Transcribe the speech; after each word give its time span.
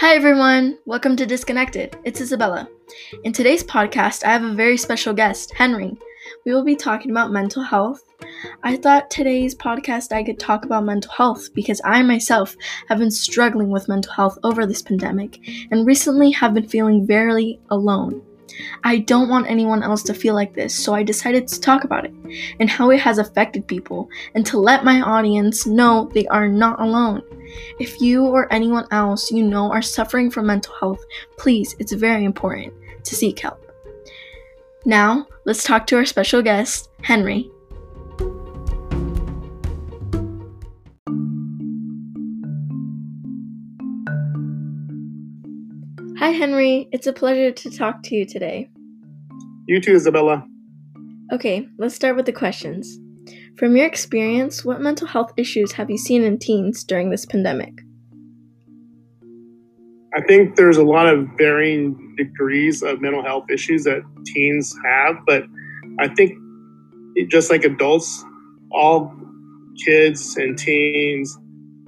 Hi, 0.00 0.14
everyone. 0.14 0.78
Welcome 0.86 1.16
to 1.16 1.26
Disconnected. 1.26 1.98
It's 2.04 2.20
Isabella. 2.20 2.68
In 3.24 3.32
today's 3.32 3.64
podcast, 3.64 4.22
I 4.22 4.28
have 4.28 4.44
a 4.44 4.54
very 4.54 4.76
special 4.76 5.12
guest, 5.12 5.52
Henry. 5.56 5.98
We 6.46 6.54
will 6.54 6.62
be 6.62 6.76
talking 6.76 7.10
about 7.10 7.32
mental 7.32 7.64
health. 7.64 8.04
I 8.62 8.76
thought 8.76 9.10
today's 9.10 9.56
podcast 9.56 10.12
I 10.12 10.22
could 10.22 10.38
talk 10.38 10.64
about 10.64 10.84
mental 10.84 11.10
health 11.10 11.52
because 11.52 11.80
I 11.84 12.04
myself 12.04 12.54
have 12.88 12.98
been 12.98 13.10
struggling 13.10 13.70
with 13.70 13.88
mental 13.88 14.12
health 14.12 14.38
over 14.44 14.66
this 14.66 14.82
pandemic 14.82 15.40
and 15.72 15.84
recently 15.84 16.30
have 16.30 16.54
been 16.54 16.68
feeling 16.68 17.04
very 17.04 17.58
alone. 17.70 18.22
I 18.84 18.98
don't 18.98 19.28
want 19.28 19.50
anyone 19.50 19.82
else 19.82 20.04
to 20.04 20.14
feel 20.14 20.34
like 20.34 20.54
this, 20.54 20.72
so 20.72 20.94
I 20.94 21.02
decided 21.02 21.48
to 21.48 21.60
talk 21.60 21.82
about 21.82 22.04
it 22.04 22.14
and 22.60 22.70
how 22.70 22.92
it 22.92 23.00
has 23.00 23.18
affected 23.18 23.66
people 23.66 24.08
and 24.36 24.46
to 24.46 24.60
let 24.60 24.84
my 24.84 25.00
audience 25.00 25.66
know 25.66 26.08
they 26.14 26.28
are 26.28 26.46
not 26.46 26.80
alone. 26.80 27.24
If 27.78 28.00
you 28.00 28.26
or 28.26 28.52
anyone 28.52 28.86
else 28.90 29.30
you 29.30 29.42
know 29.42 29.70
are 29.72 29.82
suffering 29.82 30.30
from 30.30 30.46
mental 30.46 30.74
health, 30.80 31.04
please, 31.36 31.74
it's 31.78 31.92
very 31.92 32.24
important 32.24 32.72
to 33.04 33.14
seek 33.14 33.40
help. 33.40 33.64
Now, 34.84 35.26
let's 35.44 35.64
talk 35.64 35.86
to 35.88 35.96
our 35.96 36.04
special 36.04 36.42
guest, 36.42 36.88
Henry. 37.02 37.50
Hi, 46.18 46.30
Henry. 46.30 46.88
It's 46.90 47.06
a 47.06 47.12
pleasure 47.12 47.52
to 47.52 47.70
talk 47.70 48.02
to 48.04 48.16
you 48.16 48.26
today. 48.26 48.68
You 49.66 49.80
too, 49.80 49.94
Isabella. 49.94 50.44
Okay, 51.32 51.68
let's 51.78 51.94
start 51.94 52.16
with 52.16 52.26
the 52.26 52.32
questions. 52.32 52.98
From 53.58 53.76
your 53.76 53.86
experience, 53.86 54.64
what 54.64 54.80
mental 54.80 55.08
health 55.08 55.32
issues 55.36 55.72
have 55.72 55.90
you 55.90 55.98
seen 55.98 56.22
in 56.22 56.38
teens 56.38 56.84
during 56.84 57.10
this 57.10 57.26
pandemic? 57.26 57.74
I 60.14 60.20
think 60.28 60.54
there's 60.54 60.76
a 60.76 60.84
lot 60.84 61.08
of 61.08 61.26
varying 61.36 62.14
degrees 62.16 62.84
of 62.84 63.00
mental 63.00 63.24
health 63.24 63.50
issues 63.50 63.82
that 63.82 64.02
teens 64.26 64.72
have, 64.84 65.16
but 65.26 65.42
I 65.98 66.06
think 66.06 66.38
just 67.28 67.50
like 67.50 67.64
adults, 67.64 68.24
all 68.70 69.12
kids 69.84 70.36
and 70.36 70.56
teens 70.56 71.36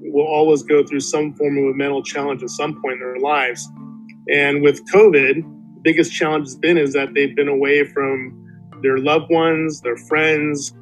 will 0.00 0.26
always 0.26 0.64
go 0.64 0.84
through 0.84 1.00
some 1.00 1.32
form 1.34 1.58
of 1.58 1.64
a 1.64 1.74
mental 1.74 2.02
challenge 2.02 2.42
at 2.42 2.50
some 2.50 2.82
point 2.82 2.94
in 2.94 3.00
their 3.00 3.20
lives. 3.20 3.68
And 4.28 4.62
with 4.62 4.84
COVID, 4.90 5.36
the 5.36 5.80
biggest 5.82 6.12
challenge 6.12 6.46
has 6.46 6.56
been 6.56 6.76
is 6.76 6.92
that 6.94 7.14
they've 7.14 7.36
been 7.36 7.48
away 7.48 7.84
from 7.84 8.36
their 8.82 8.98
loved 8.98 9.30
ones, 9.30 9.80
their 9.82 9.96
friends, 9.96 10.74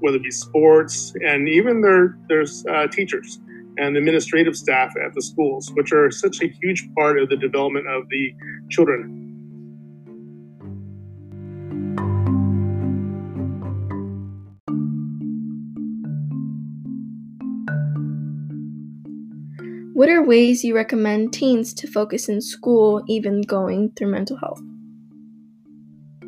whether 0.00 0.16
it 0.16 0.22
be 0.22 0.30
sports, 0.30 1.12
and 1.26 1.48
even 1.48 1.80
their 1.80 2.18
their 2.28 2.44
uh, 2.68 2.86
teachers 2.88 3.40
and 3.78 3.96
administrative 3.96 4.56
staff 4.56 4.92
at 5.04 5.14
the 5.14 5.22
schools, 5.22 5.70
which 5.74 5.92
are 5.92 6.10
such 6.10 6.42
a 6.42 6.48
huge 6.60 6.88
part 6.94 7.18
of 7.18 7.28
the 7.28 7.36
development 7.36 7.86
of 7.88 8.08
the 8.10 8.34
children. 8.68 9.16
What 19.94 20.08
are 20.08 20.22
ways 20.22 20.64
you 20.64 20.74
recommend 20.74 21.34
teens 21.34 21.74
to 21.74 21.86
focus 21.86 22.28
in 22.28 22.40
school, 22.40 23.02
even 23.06 23.42
going 23.42 23.92
through 23.92 24.10
mental 24.10 24.38
health? 24.38 24.60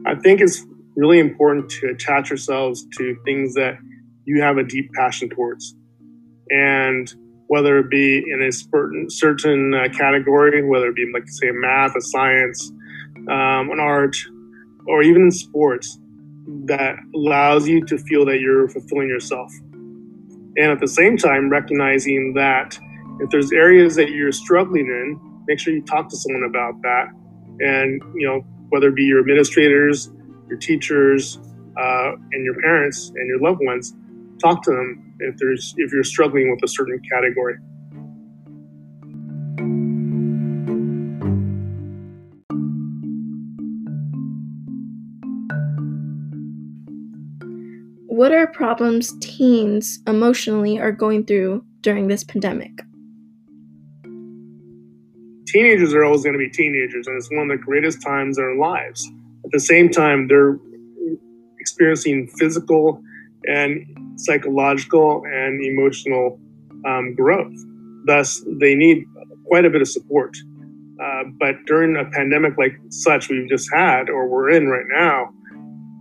I 0.05 0.15
think 0.17 0.41
it's 0.41 0.67
really 0.97 1.19
important 1.19 1.71
to 1.71 1.89
attach 1.89 2.31
yourselves 2.31 2.87
to 2.97 3.17
things 3.25 3.55
that 3.55 3.79
you 4.25 4.43
have 4.43 4.59
a 4.59 4.65
deep 4.65 4.91
passion 4.93 5.29
towards. 5.29 5.75
And 6.51 7.13
whether 7.47 7.79
it 7.79 7.91
be 7.91 8.19
in 8.19 8.43
a 8.43 8.53
certain, 9.11 9.75
uh, 9.75 9.89
category, 9.89 10.63
whether 10.63 10.89
it 10.89 10.97
be 10.97 11.11
like, 11.13 11.29
say, 11.29 11.51
math, 11.51 11.95
a 11.97 12.01
science, 12.01 12.73
um, 13.29 13.71
an 13.71 13.79
art, 13.79 14.17
or 14.87 15.03
even 15.03 15.23
in 15.23 15.31
sports, 15.31 15.99
that 16.65 16.97
allows 17.15 17.69
you 17.69 17.85
to 17.87 17.99
feel 17.99 18.25
that 18.27 18.41
you're 18.41 18.69
fulfilling 18.69 19.09
yourself. 19.09 19.53
And 20.57 20.71
at 20.71 20.81
the 20.81 20.89
same 20.89 21.17
time, 21.17 21.51
recognizing 21.51 22.35
that 22.35 22.79
if 23.21 23.31
there's 23.31 23.53
areas 23.53 23.95
that 23.97 24.11
you're 24.11 24.33
struggling 24.33 24.87
in, 24.87 25.21
make 25.47 25.59
sure 25.59 25.73
you 25.73 25.83
talk 25.83 26.09
to 26.09 26.17
someone 26.17 26.45
about 26.45 26.81
that. 26.83 27.09
And, 27.61 28.03
you 28.15 28.27
know, 28.27 28.41
whether 28.71 28.89
it 28.89 28.97
be 28.97 29.05
your 29.05 29.21
administrators, 29.21 30.11
your 30.49 30.59
teachers, 30.59 31.39
uh, 31.79 32.13
and 32.33 32.45
your 32.45 32.61
parents 32.61 33.13
and 33.15 33.27
your 33.27 33.41
loved 33.41 33.61
ones, 33.63 33.95
talk 34.41 34.63
to 34.65 34.71
them 34.71 35.15
if 35.21 35.37
there's 35.39 35.75
if 35.79 35.93
you're 35.93 36.05
struggling 36.05 36.51
with 36.51 36.63
a 36.63 36.69
certain 36.69 37.01
category. 37.11 37.57
What 48.07 48.31
are 48.33 48.47
problems 48.47 49.15
teens 49.21 50.01
emotionally 50.07 50.79
are 50.79 50.93
going 50.93 51.25
through 51.25 51.65
during 51.81 52.09
this 52.09 52.23
pandemic? 52.23 52.83
teenagers 55.53 55.93
are 55.93 56.03
always 56.03 56.23
going 56.23 56.33
to 56.33 56.39
be 56.39 56.49
teenagers, 56.49 57.07
and 57.07 57.17
it's 57.17 57.31
one 57.31 57.51
of 57.51 57.59
the 57.59 57.63
greatest 57.63 58.03
times 58.03 58.39
in 58.39 58.45
their 58.45 58.57
lives. 58.57 59.09
The 59.53 59.61
same 59.61 59.91
time, 59.91 60.29
they're 60.29 60.59
experiencing 61.61 62.29
physical 62.39 63.03
and 63.47 63.87
psychological 64.17 65.25
and 65.27 65.63
emotional 65.65 66.41
um, 66.87 67.15
growth. 67.15 67.55
Thus, 68.07 68.43
they 68.61 68.75
need 68.75 69.05
quite 69.47 69.65
a 69.65 69.71
bit 69.71 69.83
of 69.83 69.89
support. 69.89 70.37
Uh, 71.03 71.25
but 71.41 71.57
during 71.67 71.97
a 71.97 72.05
pandemic 72.11 72.59
like 72.59 72.79
such 72.91 73.29
we've 73.29 73.49
just 73.49 73.69
had, 73.75 74.09
or 74.11 74.29
we're 74.29 74.51
in 74.51 74.69
right 74.69 74.87
now, 74.89 75.31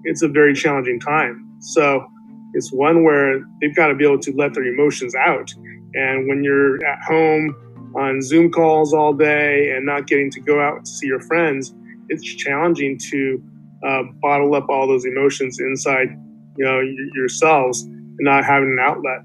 it's 0.06 0.22
a 0.24 0.28
very 0.28 0.54
challenging 0.54 1.00
time. 1.00 1.48
So 1.60 2.06
it's 2.54 2.72
one 2.74 3.04
where 3.04 3.42
they've 3.62 3.76
got 3.76 3.88
to 3.88 3.96
be 3.96 4.06
able 4.06 4.20
to 4.20 4.34
let 4.36 4.54
their 4.54 4.66
emotions 4.66 5.16
out. 5.16 5.54
And 5.94 6.28
when 6.28 6.44
you're 6.44 6.84
at 6.86 7.00
home 7.04 7.56
on 7.96 8.22
Zoom 8.22 8.52
calls 8.52 8.94
all 8.94 9.14
day 9.14 9.72
and 9.76 9.86
not 9.86 10.08
getting 10.08 10.32
to 10.32 10.40
go 10.42 10.62
out 10.62 10.86
to 10.86 10.92
see 10.92 11.08
your 11.08 11.22
friends, 11.22 11.74
it's 12.12 12.24
challenging 12.36 13.00
to 13.10 13.42
uh, 13.88 14.04
bottle 14.22 14.54
up 14.54 14.68
all 14.70 14.88
those 14.88 15.06
emotions 15.06 15.60
inside, 15.60 16.10
you 16.58 16.66
know, 16.66 16.78
y- 16.78 17.10
yourselves 17.16 17.84
and 17.84 18.18
not 18.20 18.44
having 18.44 18.70
an 18.70 18.80
outlet. 18.80 19.22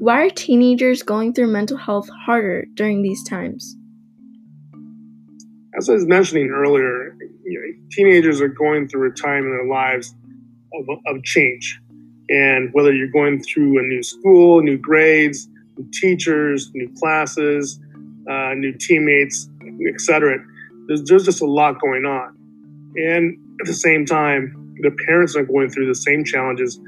Why 0.00 0.24
are 0.24 0.30
teenagers 0.30 1.02
going 1.02 1.34
through 1.34 1.48
mental 1.48 1.76
health 1.76 2.08
harder 2.24 2.66
during 2.74 3.02
these 3.02 3.22
times? 3.22 3.76
As 5.78 5.88
I 5.88 5.92
was 5.92 6.06
mentioning 6.06 6.50
earlier, 6.50 7.16
you 7.44 7.60
know, 7.60 7.86
teenagers 7.92 8.40
are 8.40 8.48
going 8.48 8.88
through 8.88 9.10
a 9.10 9.14
time 9.14 9.44
in 9.44 9.50
their 9.50 9.66
lives 9.66 10.14
of, 10.74 10.86
of 11.06 11.22
change. 11.22 11.80
And 12.28 12.72
whether 12.72 12.92
you're 12.92 13.10
going 13.10 13.42
through 13.42 13.78
a 13.78 13.82
new 13.82 14.02
school, 14.02 14.62
new 14.62 14.78
grades, 14.78 15.48
new 15.76 15.88
teachers, 15.92 16.70
new 16.74 16.92
classes, 16.98 17.78
uh, 18.30 18.54
new 18.54 18.72
teammates, 18.72 19.48
etc., 19.94 20.38
there's, 20.86 21.02
there's 21.04 21.24
just 21.24 21.42
a 21.42 21.46
lot 21.46 21.80
going 21.80 22.04
on. 22.04 22.36
And 22.96 23.38
at 23.60 23.66
the 23.66 23.74
same 23.74 24.04
time, 24.06 24.74
the 24.80 24.90
parents 25.06 25.36
are 25.36 25.44
going 25.44 25.70
through 25.70 25.86
the 25.86 25.94
same 25.94 26.24
challenges, 26.24 26.80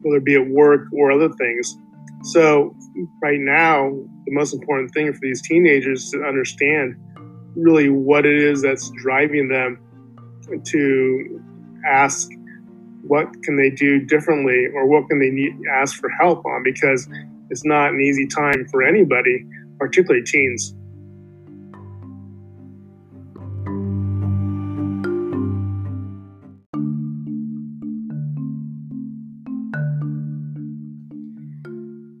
whether 0.00 0.16
it 0.16 0.24
be 0.24 0.34
at 0.34 0.46
work 0.48 0.86
or 0.92 1.12
other 1.12 1.32
things. 1.34 1.76
So, 2.24 2.74
right 3.22 3.40
now, 3.40 3.90
the 4.26 4.32
most 4.32 4.54
important 4.54 4.92
thing 4.92 5.12
for 5.12 5.20
these 5.20 5.42
teenagers 5.42 6.10
to 6.10 6.22
understand 6.22 6.96
really 7.56 7.90
what 7.90 8.24
it 8.24 8.36
is 8.36 8.62
that's 8.62 8.90
driving 9.02 9.48
them 9.48 9.78
to 10.66 11.42
ask 11.86 12.28
what 13.02 13.26
can 13.42 13.56
they 13.56 13.70
do 13.70 14.00
differently 14.04 14.68
or 14.74 14.86
what 14.86 15.08
can 15.08 15.18
they 15.18 15.30
need 15.30 15.52
ask 15.70 15.98
for 15.98 16.08
help 16.08 16.44
on? 16.46 16.62
Because 16.62 17.08
it's 17.50 17.64
not 17.64 17.92
an 17.92 18.00
easy 18.00 18.26
time 18.26 18.66
for 18.70 18.82
anybody 18.82 19.44
particularly 19.78 20.24
teens. 20.24 20.74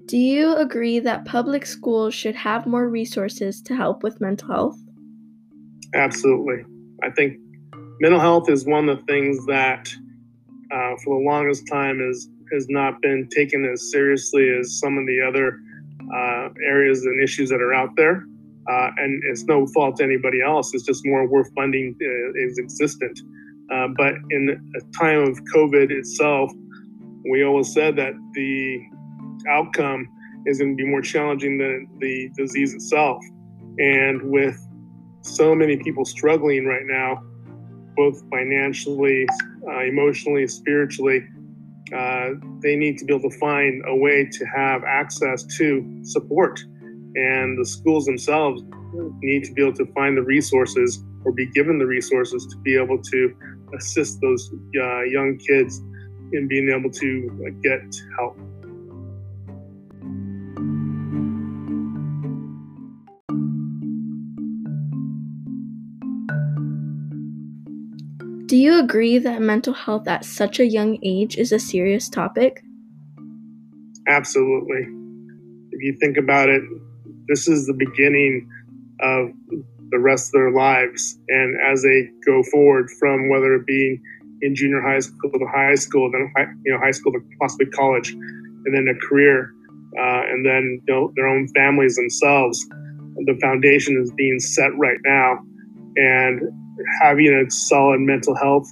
Do 0.06 0.18
you 0.18 0.56
agree 0.56 0.98
that 0.98 1.24
public 1.24 1.64
schools 1.64 2.12
should 2.12 2.34
have 2.34 2.66
more 2.66 2.88
resources 2.88 3.62
to 3.62 3.74
help 3.74 4.02
with 4.02 4.20
mental 4.20 4.48
health? 4.48 4.78
absolutely. 5.94 6.64
I 7.02 7.10
think 7.10 7.38
mental 8.00 8.20
health 8.20 8.48
is 8.48 8.64
one 8.64 8.88
of 8.88 8.98
the 8.98 9.04
things 9.04 9.44
that 9.46 9.88
uh, 10.72 10.96
for 11.04 11.18
the 11.18 11.24
longest 11.24 11.66
time 11.68 12.00
is 12.00 12.28
has 12.52 12.66
not 12.68 13.00
been 13.00 13.28
taken 13.34 13.64
as 13.64 13.90
seriously 13.90 14.48
as 14.50 14.78
some 14.78 14.98
of 14.98 15.06
the 15.06 15.20
other 15.20 15.58
uh, 16.14 16.48
areas 16.66 17.04
and 17.04 17.22
issues 17.22 17.48
that 17.48 17.62
are 17.62 17.72
out 17.72 17.90
there. 17.96 18.26
Uh, 18.70 18.90
and 18.98 19.22
it's 19.24 19.44
no 19.44 19.66
fault 19.68 19.96
to 19.96 20.04
anybody 20.04 20.40
else. 20.42 20.72
It's 20.74 20.84
just 20.84 21.04
more 21.06 21.26
where 21.26 21.44
funding 21.56 21.96
uh, 22.00 22.46
is 22.46 22.58
existent. 22.58 23.18
Uh, 23.72 23.88
but 23.96 24.14
in 24.30 24.72
a 24.76 24.98
time 24.98 25.20
of 25.20 25.40
COVID 25.54 25.90
itself, 25.90 26.52
we 27.28 27.42
always 27.42 27.72
said 27.72 27.96
that 27.96 28.12
the 28.34 28.82
outcome 29.48 30.08
is 30.46 30.58
going 30.58 30.76
to 30.76 30.84
be 30.84 30.88
more 30.88 31.00
challenging 31.00 31.56
than 31.58 31.88
the 31.98 32.28
disease 32.36 32.74
itself. 32.74 33.22
And 33.78 34.22
with 34.30 34.60
so 35.22 35.54
many 35.54 35.76
people 35.78 36.04
struggling 36.04 36.66
right 36.66 36.84
now, 36.84 37.22
both 37.96 38.22
financially, 38.30 39.26
uh, 39.68 39.80
emotionally, 39.84 40.46
spiritually, 40.46 41.24
uh, 41.94 42.30
they 42.60 42.76
need 42.76 42.98
to 42.98 43.04
be 43.04 43.14
able 43.14 43.30
to 43.30 43.38
find 43.38 43.82
a 43.86 43.94
way 43.94 44.24
to 44.24 44.44
have 44.46 44.82
access 44.84 45.44
to 45.58 46.00
support. 46.02 46.60
And 47.14 47.58
the 47.58 47.66
schools 47.66 48.06
themselves 48.06 48.62
need 49.20 49.44
to 49.44 49.52
be 49.52 49.62
able 49.62 49.76
to 49.76 49.86
find 49.92 50.16
the 50.16 50.22
resources 50.22 51.04
or 51.24 51.32
be 51.32 51.46
given 51.46 51.78
the 51.78 51.86
resources 51.86 52.46
to 52.46 52.56
be 52.58 52.76
able 52.76 53.00
to 53.02 53.34
assist 53.76 54.20
those 54.20 54.50
uh, 54.80 55.02
young 55.02 55.38
kids 55.38 55.78
in 56.32 56.48
being 56.48 56.70
able 56.70 56.90
to 56.90 57.46
uh, 57.46 57.50
get 57.62 57.82
help. 58.18 58.36
Do 68.52 68.58
you 68.58 68.78
agree 68.78 69.16
that 69.16 69.40
mental 69.40 69.72
health 69.72 70.06
at 70.06 70.26
such 70.26 70.60
a 70.60 70.66
young 70.66 70.98
age 71.02 71.38
is 71.38 71.52
a 71.52 71.58
serious 71.58 72.06
topic? 72.06 72.62
Absolutely. 74.06 74.82
If 75.70 75.80
you 75.80 75.96
think 75.98 76.18
about 76.18 76.50
it, 76.50 76.60
this 77.28 77.48
is 77.48 77.66
the 77.66 77.72
beginning 77.72 78.46
of 79.00 79.30
the 79.88 79.98
rest 79.98 80.28
of 80.28 80.32
their 80.32 80.50
lives. 80.50 81.18
And 81.28 81.56
as 81.62 81.82
they 81.82 82.10
go 82.26 82.42
forward 82.52 82.90
from 83.00 83.30
whether 83.30 83.54
it 83.54 83.64
be 83.64 83.98
in 84.42 84.54
junior 84.54 84.82
high 84.82 85.00
school 85.00 85.30
to 85.30 85.46
high 85.46 85.74
school, 85.76 86.10
then 86.12 86.30
you 86.66 86.72
know 86.74 86.78
high 86.78 86.90
school 86.90 87.12
to 87.14 87.20
possibly 87.40 87.70
college, 87.70 88.10
and 88.10 88.76
then 88.76 88.86
a 88.86 89.08
career, 89.08 89.54
uh, 89.98 90.24
and 90.28 90.44
then 90.44 90.82
you 90.86 90.94
know, 90.94 91.10
their 91.16 91.26
own 91.26 91.48
families 91.56 91.96
themselves, 91.96 92.68
the 92.68 93.38
foundation 93.40 93.98
is 93.98 94.12
being 94.12 94.38
set 94.38 94.76
right 94.76 94.98
now. 95.06 95.38
And 95.96 96.61
having 97.00 97.32
a 97.32 97.50
solid 97.50 98.00
mental 98.00 98.34
health 98.34 98.70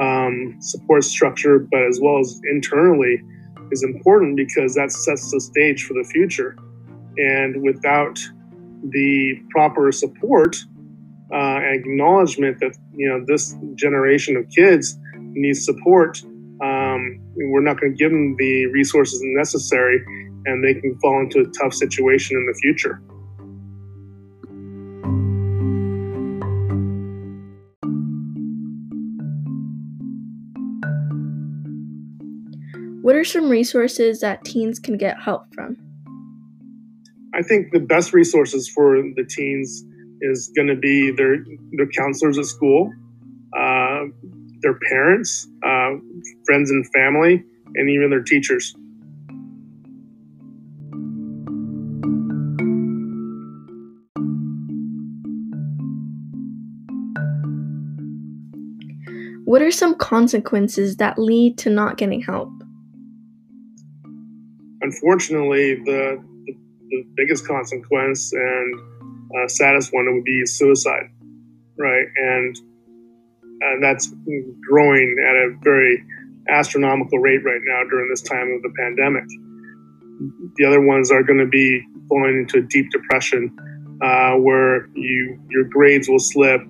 um, 0.00 0.56
support 0.60 1.04
structure, 1.04 1.58
but 1.58 1.82
as 1.82 2.00
well 2.00 2.18
as 2.18 2.40
internally, 2.50 3.22
is 3.70 3.82
important 3.82 4.36
because 4.36 4.74
that 4.74 4.90
sets 4.92 5.30
the 5.30 5.40
stage 5.40 5.84
for 5.84 5.94
the 5.94 6.04
future. 6.04 6.56
And 7.16 7.62
without 7.62 8.18
the 8.90 9.42
proper 9.50 9.90
support 9.92 10.56
uh, 11.32 11.60
and 11.62 11.80
acknowledgement 11.80 12.60
that 12.60 12.76
you 12.94 13.08
know 13.08 13.24
this 13.26 13.56
generation 13.74 14.36
of 14.36 14.48
kids 14.50 14.96
needs 15.16 15.64
support, 15.64 16.22
um, 16.62 17.20
we're 17.34 17.60
not 17.60 17.80
going 17.80 17.92
to 17.92 17.98
give 17.98 18.10
them 18.10 18.36
the 18.38 18.66
resources 18.66 19.20
necessary, 19.22 20.02
and 20.46 20.64
they 20.64 20.74
can 20.80 20.98
fall 21.00 21.20
into 21.20 21.40
a 21.40 21.46
tough 21.60 21.74
situation 21.74 22.36
in 22.36 22.46
the 22.46 22.58
future. 22.60 23.02
What 33.08 33.16
are 33.16 33.24
some 33.24 33.48
resources 33.48 34.20
that 34.20 34.44
teens 34.44 34.78
can 34.78 34.98
get 34.98 35.18
help 35.18 35.54
from? 35.54 35.78
I 37.32 37.40
think 37.40 37.72
the 37.72 37.80
best 37.80 38.12
resources 38.12 38.68
for 38.68 38.96
the 38.98 39.24
teens 39.24 39.82
is 40.20 40.52
going 40.54 40.68
to 40.68 40.76
be 40.76 41.10
their 41.12 41.38
their 41.72 41.86
counselors 41.96 42.36
at 42.36 42.44
school, 42.44 42.92
uh, 43.58 44.00
their 44.60 44.78
parents, 44.90 45.48
uh, 45.64 45.92
friends 46.44 46.70
and 46.70 46.86
family, 46.92 47.42
and 47.76 47.88
even 47.88 48.10
their 48.10 48.20
teachers. 48.22 48.76
What 59.46 59.62
are 59.62 59.70
some 59.70 59.94
consequences 59.94 60.96
that 60.96 61.18
lead 61.18 61.56
to 61.56 61.70
not 61.70 61.96
getting 61.96 62.20
help? 62.20 62.57
Unfortunately, 64.88 65.74
the, 65.84 66.22
the, 66.46 66.52
the 66.88 67.04
biggest 67.14 67.46
consequence 67.46 68.32
and 68.32 68.80
uh, 69.36 69.48
saddest 69.48 69.92
one 69.92 70.06
would 70.14 70.24
be 70.24 70.46
suicide, 70.46 71.10
right? 71.76 72.06
And 72.16 72.56
and 73.60 73.82
that's 73.82 74.06
growing 74.68 75.16
at 75.28 75.34
a 75.34 75.56
very 75.62 76.04
astronomical 76.48 77.18
rate 77.18 77.44
right 77.44 77.60
now 77.64 77.82
during 77.90 78.08
this 78.08 78.22
time 78.22 78.48
of 78.52 78.62
the 78.62 78.72
pandemic. 78.78 79.24
The 80.56 80.64
other 80.64 80.80
ones 80.80 81.10
are 81.10 81.24
going 81.24 81.40
to 81.40 81.46
be 81.46 81.84
falling 82.08 82.38
into 82.38 82.58
a 82.58 82.62
deep 82.62 82.90
depression, 82.90 83.54
uh, 84.00 84.34
where 84.34 84.86
you 84.94 85.38
your 85.50 85.64
grades 85.64 86.08
will 86.08 86.20
slip, 86.20 86.62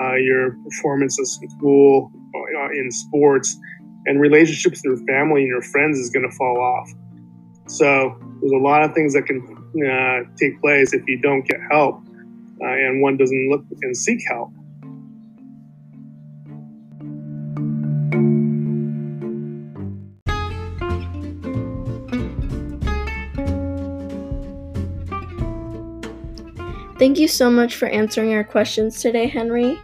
uh, 0.00 0.14
your 0.14 0.56
performance 0.64 1.18
in 1.18 1.24
school, 1.24 2.12
uh, 2.34 2.70
in 2.70 2.90
sports, 2.92 3.58
and 4.04 4.20
relationships 4.20 4.82
with 4.84 5.00
your 5.00 5.06
family 5.06 5.40
and 5.40 5.48
your 5.48 5.62
friends 5.62 5.98
is 5.98 6.10
going 6.10 6.28
to 6.28 6.36
fall 6.36 6.58
off. 6.60 6.88
So 7.66 8.16
there's 8.40 8.52
a 8.52 8.56
lot 8.56 8.82
of 8.82 8.94
things 8.94 9.14
that 9.14 9.22
can 9.26 9.40
uh, 9.84 10.30
take 10.36 10.60
place 10.60 10.92
if 10.92 11.06
you 11.06 11.18
don't 11.20 11.46
get 11.46 11.58
help 11.70 12.02
uh, 12.60 12.66
and 12.66 13.02
one 13.02 13.16
doesn't 13.16 13.48
look 13.50 13.64
and 13.82 13.96
seek 13.96 14.20
help. 14.28 14.50
Thank 26.98 27.18
you 27.18 27.28
so 27.28 27.50
much 27.50 27.76
for 27.76 27.86
answering 27.88 28.32
our 28.32 28.42
questions 28.42 29.02
today, 29.02 29.26
Henry. 29.26 29.78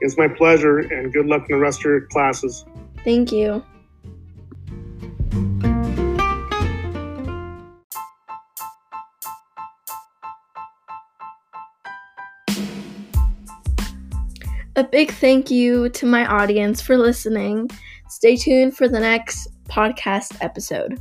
It's 0.00 0.16
my 0.16 0.28
pleasure, 0.28 0.78
and 0.78 1.12
good 1.12 1.26
luck 1.26 1.50
in 1.50 1.56
the 1.56 1.60
rest 1.60 1.80
of 1.80 1.86
your 1.86 2.02
classes. 2.02 2.64
Thank 3.02 3.32
you. 3.32 3.64
A 14.78 14.84
big 14.84 15.10
thank 15.10 15.50
you 15.50 15.88
to 15.88 16.06
my 16.06 16.24
audience 16.24 16.80
for 16.80 16.96
listening. 16.96 17.68
Stay 18.08 18.36
tuned 18.36 18.76
for 18.76 18.86
the 18.86 19.00
next 19.00 19.48
podcast 19.68 20.36
episode. 20.40 20.96